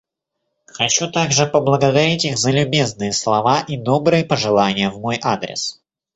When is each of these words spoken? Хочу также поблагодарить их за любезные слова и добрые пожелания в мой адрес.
Хочу 0.65 1.11
также 1.11 1.45
поблагодарить 1.45 2.25
их 2.25 2.39
за 2.39 2.49
любезные 2.49 3.11
слова 3.13 3.59
и 3.67 3.77
добрые 3.77 4.25
пожелания 4.25 4.89
в 4.89 4.99
мой 4.99 5.19
адрес. 5.21 5.79